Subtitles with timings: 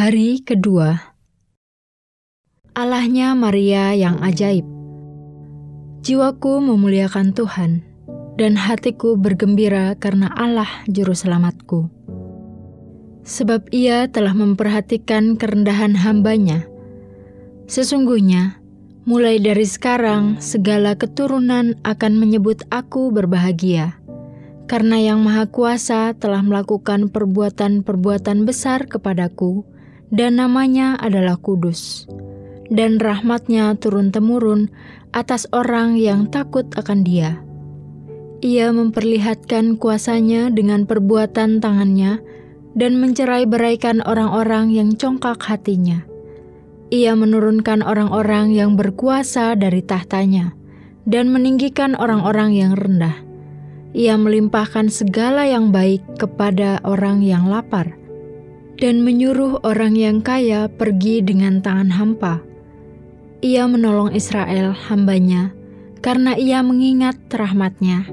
[0.00, 0.96] Hari kedua
[2.72, 4.64] Allahnya Maria yang ajaib
[6.00, 7.84] Jiwaku memuliakan Tuhan
[8.40, 11.92] dan hatiku bergembira karena Allah juru selamatku.
[13.28, 16.64] Sebab ia telah memperhatikan kerendahan hambanya.
[17.68, 18.56] Sesungguhnya,
[19.04, 24.00] mulai dari sekarang segala keturunan akan menyebut aku berbahagia
[24.64, 29.66] karena Yang Maha Kuasa telah melakukan perbuatan-perbuatan besar kepadaku,
[30.10, 32.06] dan namanya adalah kudus.
[32.70, 34.70] Dan rahmatnya turun-temurun
[35.10, 37.42] atas orang yang takut akan dia.
[38.46, 42.22] Ia memperlihatkan kuasanya dengan perbuatan tangannya
[42.78, 46.06] dan mencerai beraikan orang-orang yang congkak hatinya.
[46.94, 50.54] Ia menurunkan orang-orang yang berkuasa dari tahtanya
[51.10, 53.30] dan meninggikan orang-orang yang rendah
[53.90, 57.98] ia melimpahkan segala yang baik kepada orang yang lapar
[58.80, 62.40] dan menyuruh orang yang kaya pergi dengan tangan hampa.
[63.44, 65.52] Ia menolong Israel hambanya
[66.00, 68.08] karena ia mengingat rahmatnya.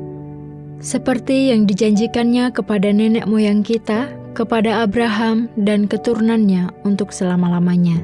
[0.83, 7.97] Seperti yang dijanjikannya kepada nenek moyang kita, kepada Abraham dan keturunannya untuk selama-lamanya.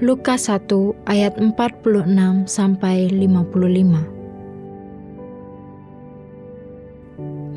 [0.00, 4.19] Lukas 1 ayat 46 sampai 55.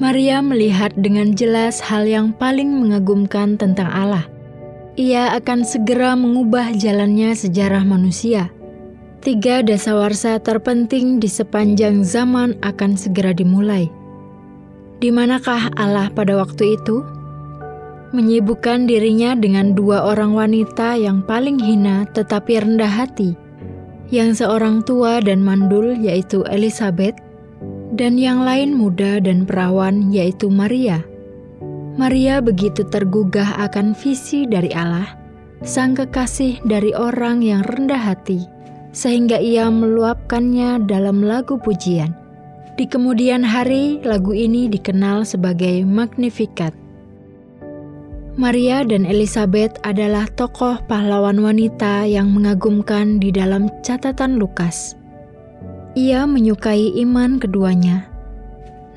[0.01, 4.25] Maria melihat dengan jelas hal yang paling mengagumkan tentang Allah.
[4.99, 8.49] Ia akan segera mengubah jalannya sejarah manusia.
[9.23, 13.87] Tiga dasawarsa terpenting di sepanjang zaman akan segera dimulai.
[14.99, 17.01] Di manakah Allah pada waktu itu?
[18.13, 23.33] Menyibukkan dirinya dengan dua orang wanita yang paling hina tetapi rendah hati,
[24.13, 27.17] yang seorang tua dan mandul yaitu Elizabeth
[27.93, 31.05] dan yang lain muda dan perawan, yaitu Maria.
[31.93, 35.13] Maria begitu tergugah akan visi dari Allah,
[35.61, 38.49] sang kekasih dari orang yang rendah hati,
[38.89, 42.09] sehingga ia meluapkannya dalam lagu pujian.
[42.73, 46.73] Di kemudian hari, lagu ini dikenal sebagai Magnificat.
[48.33, 54.97] Maria dan Elizabeth adalah tokoh pahlawan wanita yang mengagumkan di dalam catatan Lukas.
[55.93, 58.09] Ia menyukai iman keduanya.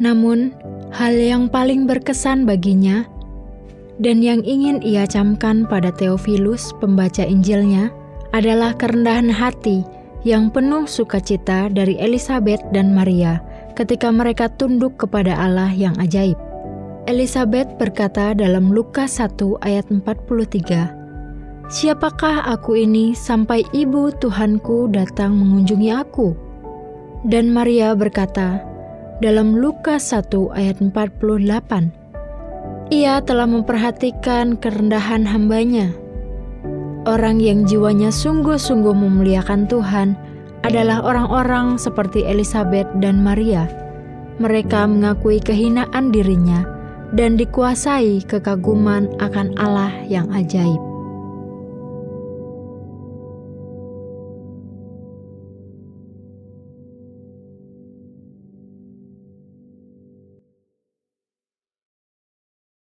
[0.01, 0.57] Namun,
[0.93, 3.05] hal yang paling berkesan baginya
[4.01, 7.89] dan yang ingin ia camkan pada Theophilus, pembaca Injilnya,
[8.37, 9.85] adalah kerendahan hati
[10.25, 13.41] yang penuh sukacita dari Elizabeth dan Maria
[13.77, 16.37] ketika mereka tunduk kepada Allah yang ajaib.
[17.07, 25.91] Elizabeth berkata dalam Lukas 1 ayat 43, Siapakah aku ini sampai ibu Tuhanku datang mengunjungi
[25.93, 26.46] aku?'
[27.25, 28.61] Dan Maria berkata,
[29.25, 35.97] dalam Lukas 1 ayat 48, Ia telah memperhatikan kerendahan hambanya.
[37.07, 40.19] Orang yang jiwanya sungguh-sungguh memuliakan Tuhan
[40.67, 43.71] adalah orang-orang seperti Elizabeth dan Maria.
[44.43, 46.67] Mereka mengakui kehinaan dirinya
[47.15, 50.96] dan dikuasai kekaguman akan Allah yang ajaib.